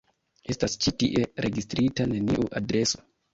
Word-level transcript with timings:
Estas 0.53 0.75
ĉi 0.85 0.93
tie 1.03 1.25
registrita 1.45 2.09
neniu 2.15 2.49
adreso. 2.63 3.05